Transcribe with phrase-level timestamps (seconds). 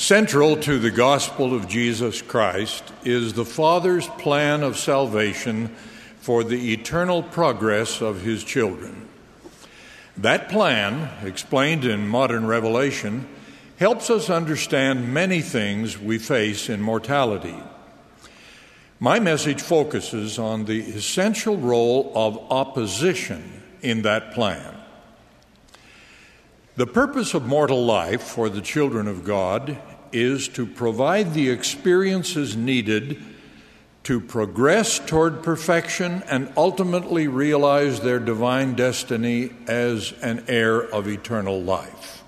[0.00, 5.68] Central to the gospel of Jesus Christ is the Father's plan of salvation
[6.20, 9.06] for the eternal progress of his children.
[10.16, 13.28] That plan, explained in modern revelation,
[13.76, 17.58] helps us understand many things we face in mortality.
[19.00, 24.79] My message focuses on the essential role of opposition in that plan.
[26.80, 29.78] The purpose of mortal life for the children of God
[30.12, 33.22] is to provide the experiences needed
[34.04, 41.62] to progress toward perfection and ultimately realize their divine destiny as an heir of eternal
[41.62, 42.24] life.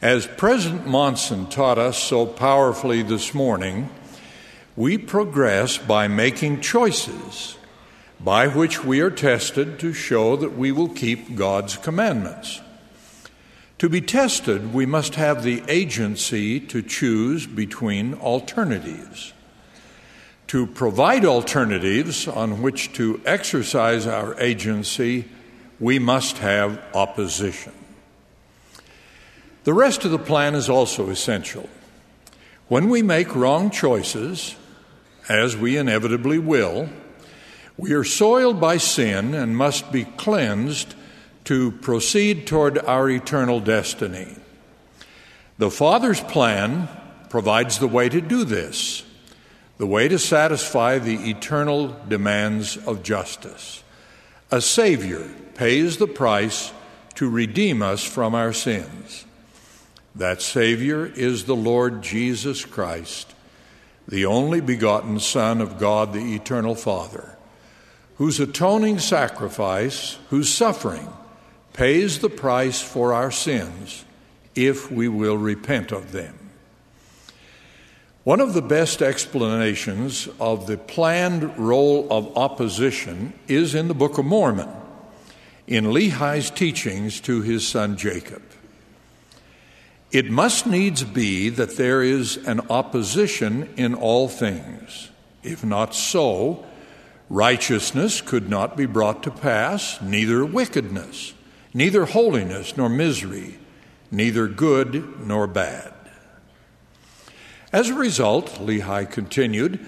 [0.00, 3.90] As President Monson taught us so powerfully this morning,
[4.74, 7.58] we progress by making choices
[8.18, 12.62] by which we are tested to show that we will keep God's commandments.
[13.82, 19.32] To be tested, we must have the agency to choose between alternatives.
[20.46, 25.24] To provide alternatives on which to exercise our agency,
[25.80, 27.72] we must have opposition.
[29.64, 31.68] The rest of the plan is also essential.
[32.68, 34.54] When we make wrong choices,
[35.28, 36.88] as we inevitably will,
[37.76, 40.94] we are soiled by sin and must be cleansed
[41.44, 44.36] to proceed toward our eternal destiny.
[45.58, 46.88] The Father's plan
[47.30, 49.04] provides the way to do this,
[49.78, 53.82] the way to satisfy the eternal demands of justice.
[54.50, 56.72] A Savior pays the price
[57.14, 59.24] to redeem us from our sins.
[60.14, 63.34] That Savior is the Lord Jesus Christ,
[64.06, 67.36] the only begotten Son of God, the Eternal Father,
[68.16, 71.08] whose atoning sacrifice, whose suffering,
[71.72, 74.04] pays the price for our sins
[74.54, 76.38] if we will repent of them.
[78.24, 84.18] One of the best explanations of the planned role of opposition is in the Book
[84.18, 84.68] of Mormon,
[85.66, 88.42] in Lehi's teachings to his son Jacob.
[90.12, 95.10] It must needs be that there is an opposition in all things.
[95.42, 96.64] If not so,
[97.28, 101.32] righteousness could not be brought to pass, neither wickedness
[101.74, 103.58] neither holiness nor misery,
[104.10, 105.92] neither good nor bad.
[107.72, 109.80] As a result, Lehi continued,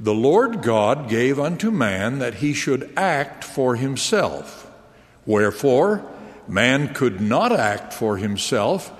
[0.00, 4.70] the Lord God gave unto man that he should act for himself.
[5.26, 6.04] Wherefore,
[6.48, 8.92] man could not act for himself,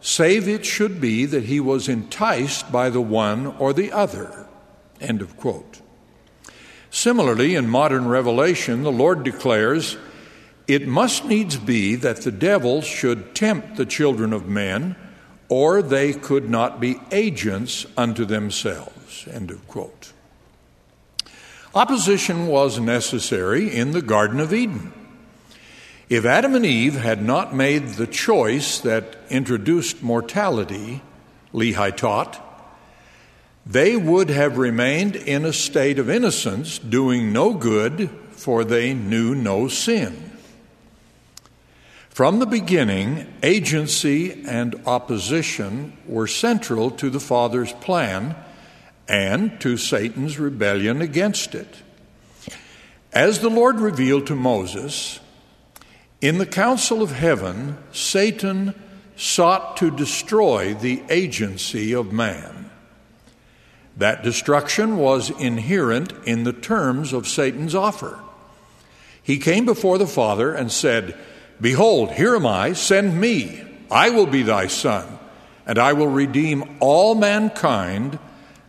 [0.00, 4.46] save it should be that he was enticed by the one or the other.
[5.00, 5.80] End of quote.
[6.90, 9.96] Similarly, in modern revelation, the Lord declares,
[10.68, 14.96] it must needs be that the devil should tempt the children of men,
[15.48, 19.28] or they could not be agents unto themselves.
[19.28, 20.12] End of quote.
[21.74, 24.92] Opposition was necessary in the Garden of Eden.
[26.08, 31.02] If Adam and Eve had not made the choice that introduced mortality,
[31.52, 32.42] Lehi taught,
[33.66, 39.34] they would have remained in a state of innocence, doing no good, for they knew
[39.34, 40.25] no sin.
[42.16, 48.34] From the beginning, agency and opposition were central to the Father's plan
[49.06, 51.68] and to Satan's rebellion against it.
[53.12, 55.20] As the Lord revealed to Moses,
[56.22, 58.74] in the council of heaven, Satan
[59.14, 62.70] sought to destroy the agency of man.
[63.94, 68.18] That destruction was inherent in the terms of Satan's offer.
[69.22, 71.14] He came before the Father and said,
[71.60, 73.62] Behold, here am I, send me.
[73.90, 75.18] I will be thy son,
[75.66, 78.18] and I will redeem all mankind,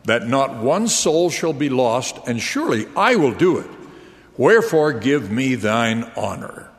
[0.05, 3.69] that not one soul shall be lost, and surely I will do it.
[4.37, 6.69] Wherefore give me thine honor.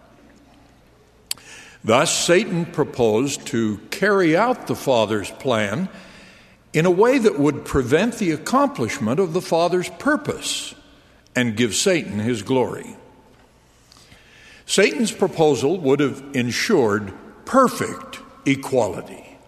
[1.84, 5.88] Thus, Satan proposed to carry out the Father's plan
[6.72, 10.75] in a way that would prevent the accomplishment of the Father's purpose
[11.34, 12.96] and give Satan his glory.
[14.69, 17.15] Satan's proposal would have ensured
[17.47, 19.38] perfect equality.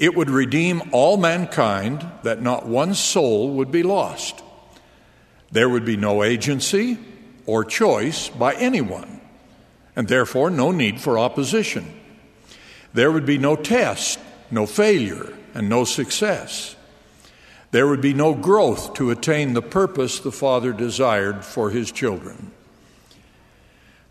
[0.00, 4.42] It would redeem all mankind that not one soul would be lost.
[5.52, 6.98] There would be no agency
[7.46, 9.20] or choice by anyone,
[9.94, 11.86] and therefore no need for opposition.
[12.94, 14.18] There would be no test,
[14.50, 16.74] no failure, and no success.
[17.70, 22.50] There would be no growth to attain the purpose the Father desired for his children.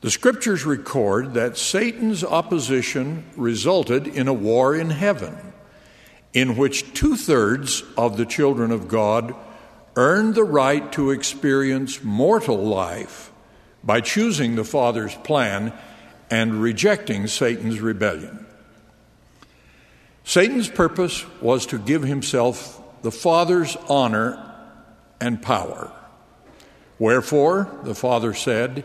[0.03, 5.53] The scriptures record that Satan's opposition resulted in a war in heaven.
[6.33, 9.35] in which two thirds of the children of God
[9.95, 13.31] earned the right to experience mortal life
[13.83, 15.71] by choosing the Father's plan
[16.31, 18.45] and rejecting Satan's rebellion.
[20.23, 24.51] Satan's purpose was to give himself the Father's honor
[25.21, 25.91] and power.
[26.97, 28.83] Wherefore, the Father said,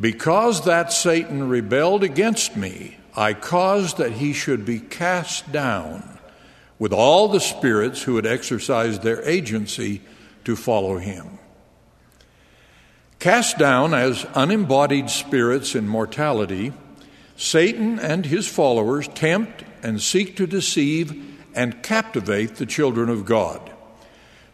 [0.00, 6.18] Because that Satan rebelled against me, I caused that he should be cast down
[6.78, 10.00] with all the spirits who had exercised their agency
[10.44, 11.38] to follow him.
[13.18, 16.72] Cast down as unembodied spirits in mortality,
[17.36, 23.70] Satan and his followers tempt and seek to deceive and captivate the children of God.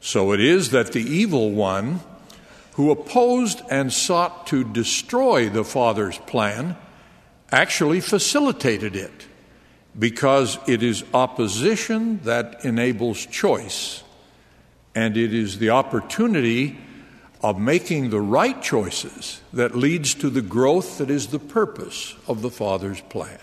[0.00, 2.00] So it is that the evil one,
[2.79, 6.77] who opposed and sought to destroy the Father's plan,
[7.51, 9.27] actually facilitated it
[9.99, 14.05] because it is opposition that enables choice,
[14.95, 16.79] and it is the opportunity
[17.43, 22.43] of making the right choices that leads to the growth that is the purpose of
[22.43, 23.41] the Father's plan.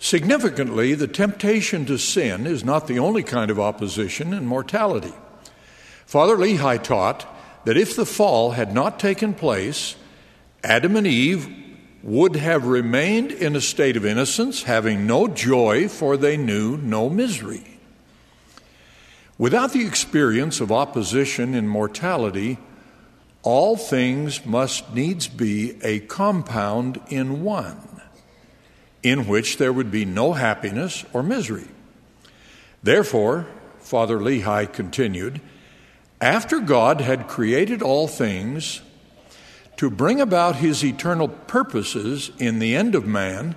[0.00, 5.14] Significantly, the temptation to sin is not the only kind of opposition in mortality.
[6.14, 7.26] Father Lehi taught
[7.64, 9.96] that if the fall had not taken place,
[10.62, 11.52] Adam and Eve
[12.04, 17.10] would have remained in a state of innocence, having no joy, for they knew no
[17.10, 17.80] misery.
[19.38, 22.58] Without the experience of opposition in mortality,
[23.42, 28.00] all things must needs be a compound in one,
[29.02, 31.66] in which there would be no happiness or misery.
[32.84, 33.48] Therefore,
[33.80, 35.40] Father Lehi continued,
[36.24, 38.80] after God had created all things,
[39.76, 43.54] to bring about his eternal purposes in the end of man,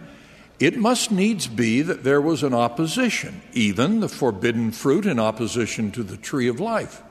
[0.59, 5.91] it must needs be that there was an opposition, even the forbidden fruit in opposition
[5.91, 7.01] to the tree of life,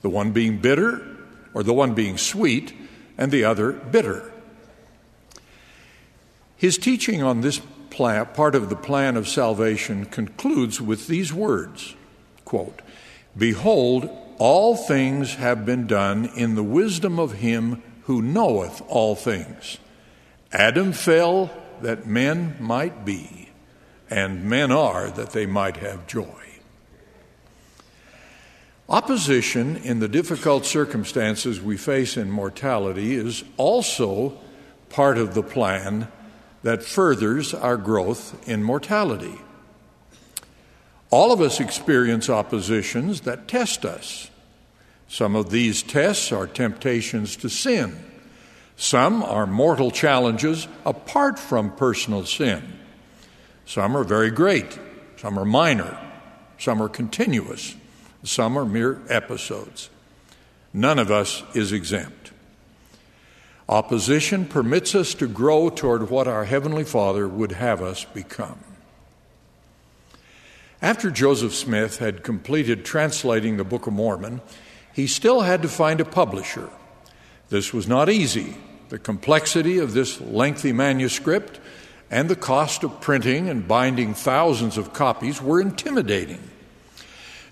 [0.00, 1.06] the one being bitter,
[1.54, 2.74] or the one being sweet,
[3.16, 4.32] and the other bitter.
[6.56, 11.94] His teaching on this plan, part of the plan of salvation concludes with these words
[12.44, 12.82] quote,
[13.38, 14.10] Behold,
[14.42, 19.78] all things have been done in the wisdom of him who knoweth all things.
[20.50, 21.48] Adam fell
[21.80, 23.50] that men might be,
[24.10, 26.42] and men are that they might have joy.
[28.88, 34.36] Opposition in the difficult circumstances we face in mortality is also
[34.88, 36.08] part of the plan
[36.64, 39.38] that furthers our growth in mortality.
[41.10, 44.30] All of us experience oppositions that test us.
[45.08, 48.02] Some of these tests are temptations to sin.
[48.76, 52.78] Some are mortal challenges apart from personal sin.
[53.66, 54.78] Some are very great.
[55.16, 55.98] Some are minor.
[56.58, 57.76] Some are continuous.
[58.24, 59.90] Some are mere episodes.
[60.72, 62.32] None of us is exempt.
[63.68, 68.58] Opposition permits us to grow toward what our Heavenly Father would have us become.
[70.80, 74.40] After Joseph Smith had completed translating the Book of Mormon,
[74.92, 76.68] he still had to find a publisher.
[77.48, 78.56] This was not easy.
[78.88, 81.60] The complexity of this lengthy manuscript
[82.10, 86.40] and the cost of printing and binding thousands of copies were intimidating.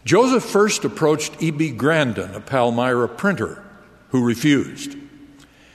[0.05, 1.71] Joseph first approached E.B.
[1.73, 3.62] Grandin, a Palmyra printer,
[4.11, 4.97] who refused.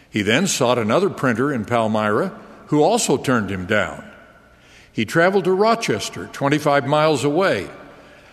[0.10, 2.30] He then sought another printer in Palmyra
[2.68, 4.04] who also turned him down.
[4.92, 7.70] He traveled to Rochester, 25 miles away,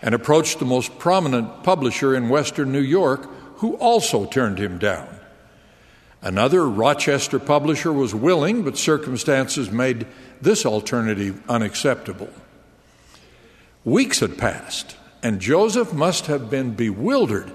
[0.03, 3.29] and approached the most prominent publisher in western New York,
[3.59, 5.09] who also turned him down.
[6.21, 10.07] Another Rochester publisher was willing, but circumstances made
[10.41, 12.31] this alternative unacceptable.
[13.85, 17.51] Weeks had passed, and Joseph must have been bewildered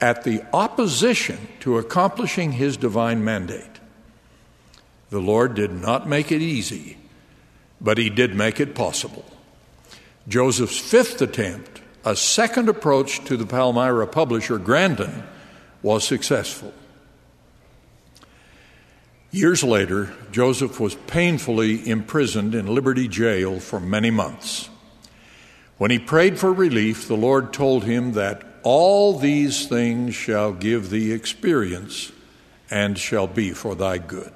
[0.00, 3.80] at the opposition to accomplishing his divine mandate.
[5.10, 6.96] The Lord did not make it easy,
[7.80, 9.24] but he did make it possible.
[10.26, 15.22] Joseph's fifth attempt a second approach to the Palmyra publisher, Grandin,
[15.82, 16.72] was successful.
[19.30, 24.68] Years later, Joseph was painfully imprisoned in Liberty Jail for many months.
[25.76, 30.90] When he prayed for relief, the Lord told him that all these things shall give
[30.90, 32.12] thee experience
[32.70, 34.32] and shall be for thy good.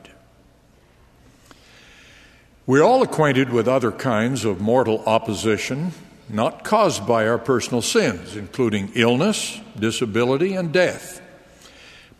[2.66, 5.92] We're all acquainted with other kinds of mortal opposition
[6.30, 11.20] not caused by our personal sins, including illness, disability, and death.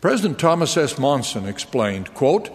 [0.01, 0.97] President Thomas S.
[0.97, 2.49] Monson explained, quote,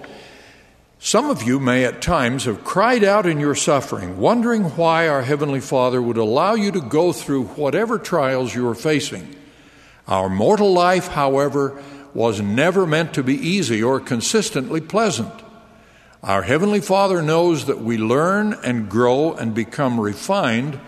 [0.98, 5.22] Some of you may at times have cried out in your suffering, wondering why our
[5.22, 9.36] Heavenly Father would allow you to go through whatever trials you are facing.
[10.08, 11.82] Our mortal life, however,
[12.14, 15.32] was never meant to be easy or consistently pleasant.
[16.22, 20.80] Our Heavenly Father knows that we learn and grow and become refined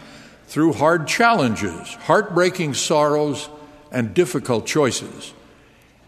[0.46, 3.48] through hard challenges, heartbreaking sorrows,
[3.90, 5.32] and difficult choices.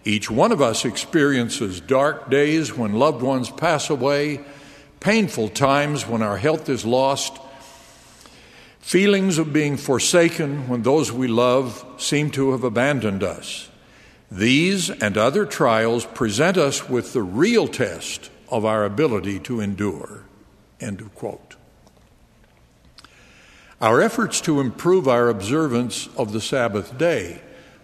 [0.04, 4.40] Each one of us experiences dark days when loved ones pass away,
[5.00, 7.38] painful times when our health is lost,
[8.80, 13.68] feelings of being forsaken when those we love seem to have abandoned us.
[14.30, 20.24] These and other trials present us with the real test of our ability to endure.
[20.80, 21.57] End of quote.
[23.80, 27.40] Our efforts to improve our observance of the Sabbath day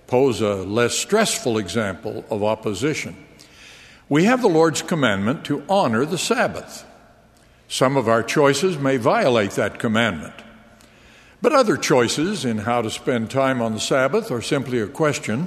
[0.08, 3.16] pose a less stressful example of opposition.
[4.08, 6.84] We have the Lord's commandment to honor the Sabbath.
[7.68, 10.34] Some of our choices may violate that commandment.
[11.40, 15.46] But other choices in how to spend time on the Sabbath are simply a question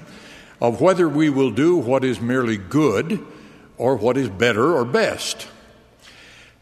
[0.62, 3.26] of whether we will do what is merely good
[3.78, 5.48] or what is better or best.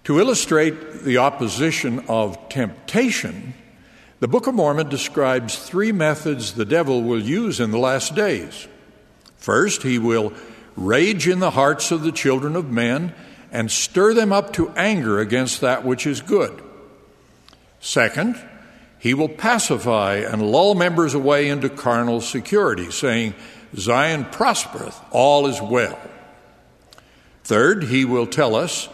[0.06, 3.54] To illustrate the opposition of temptation,
[4.20, 8.68] the Book of Mormon describes three methods the devil will use in the last days.
[9.38, 10.34] First, he will
[10.78, 13.14] rage in the hearts of the children of men
[13.52, 16.62] and stir them up to anger against that which is good.
[17.80, 18.42] Second,
[19.00, 23.36] he will pacify and lull members away into carnal security, saying,
[23.76, 26.00] Zion prospereth, all is well.
[27.44, 28.90] Third, he will tell us,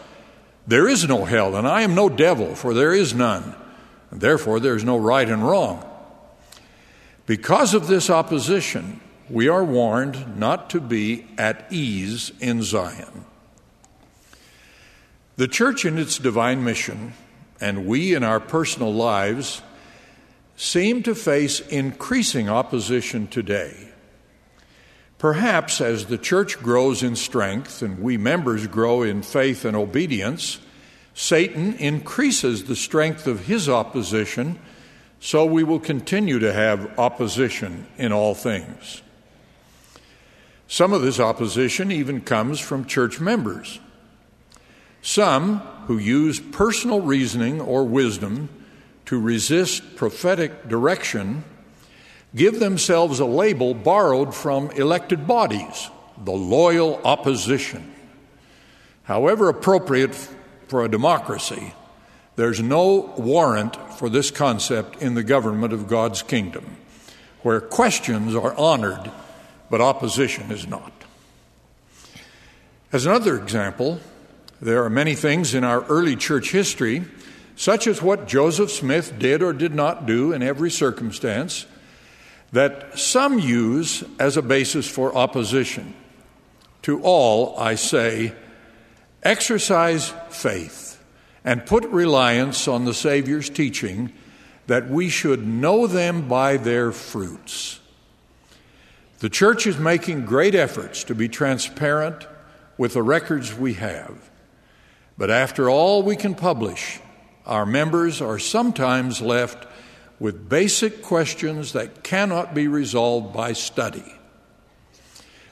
[0.68, 3.56] There is no hell, and I am no devil, for there is none.
[4.12, 5.88] And therefore, there's no right and wrong.
[7.26, 9.00] Because of this opposition,
[9.30, 13.26] we are warned not to be at ease in Zion.
[15.38, 17.14] The church in its divine mission,
[17.62, 19.62] and we in our personal lives,
[20.58, 23.90] seem to face increasing opposition today.
[25.18, 30.60] Perhaps as the church grows in strength and we members grow in faith and obedience,
[31.14, 34.60] Satan increases the strength of his opposition,
[35.20, 39.02] so we will continue to have opposition in all things.
[40.68, 43.80] Some of this opposition even comes from church members.
[45.02, 48.50] Some who use personal reasoning or wisdom
[49.06, 51.44] to resist prophetic direction
[52.34, 55.90] give themselves a label borrowed from elected bodies,
[56.24, 57.94] the loyal opposition.
[59.04, 60.16] However appropriate
[60.72, 61.74] for a democracy,
[62.38, 66.78] there's no warrant for this concept in the government of God's kingdom,
[67.42, 69.12] where questions are honored
[69.70, 70.94] but opposition is not.
[72.94, 74.00] As another example,
[74.62, 77.04] there are many things in our early church history,
[77.58, 81.66] such as what Joseph Smith did or did not do in every circumstance,
[82.54, 85.94] that some use as a basis for opposition.
[86.84, 88.32] To all, I say,
[89.24, 91.04] Exercise faith
[91.44, 94.12] and put reliance on the Savior's teaching
[94.68, 97.80] that we should know them by their fruits.
[99.20, 102.28] The church is making great efforts to be transparent
[102.78, 104.30] with the records we have.
[105.18, 107.00] But after all we can publish,
[107.46, 109.68] our members are sometimes left
[110.20, 114.16] with basic questions that cannot be resolved by study.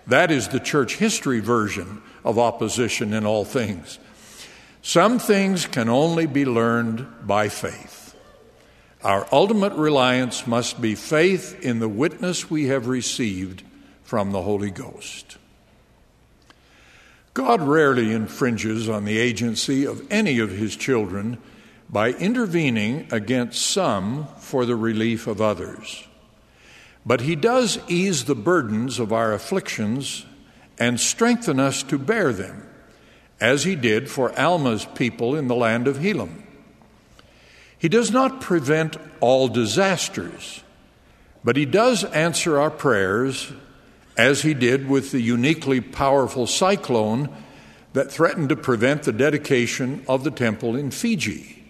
[0.07, 3.99] That is the church history version of opposition in all things.
[4.81, 8.15] Some things can only be learned by faith.
[9.03, 13.63] Our ultimate reliance must be faith in the witness we have received
[14.03, 15.37] from the Holy Ghost.
[17.33, 21.37] God rarely infringes on the agency of any of his children
[21.89, 26.05] by intervening against some for the relief of others.
[27.05, 30.25] But he does ease the burdens of our afflictions
[30.79, 32.65] and strengthen us to bear them,
[33.41, 36.43] as he did for Alma's people in the land of Helam.
[37.77, 40.63] He does not prevent all disasters,
[41.43, 43.51] but he does answer our prayers,
[44.17, 47.29] as he did with the uniquely powerful cyclone
[47.93, 51.63] that threatened to prevent the dedication of the temple in Fiji.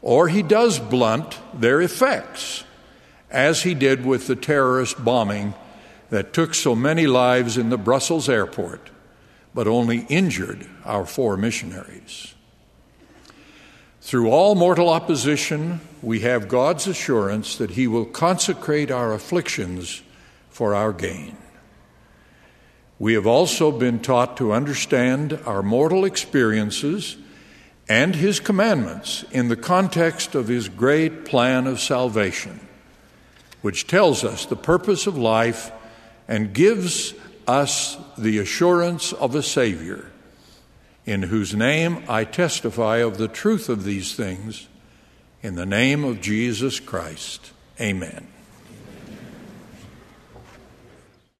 [0.00, 2.64] Or he does blunt their effects,
[3.30, 5.54] as he did with the terrorist bombing
[6.12, 8.90] that took so many lives in the Brussels airport,
[9.54, 12.34] but only injured our four missionaries.
[14.02, 20.02] Through all mortal opposition, we have God's assurance that He will consecrate our afflictions
[20.50, 21.34] for our gain.
[22.98, 27.16] We have also been taught to understand our mortal experiences
[27.88, 32.60] and His commandments in the context of His great plan of salvation,
[33.62, 35.72] which tells us the purpose of life
[36.32, 37.12] and gives
[37.46, 40.10] us the assurance of a Savior,
[41.04, 44.66] in whose name I testify of the truth of these things,
[45.42, 47.52] in the name of Jesus Christ.
[47.78, 48.26] Amen.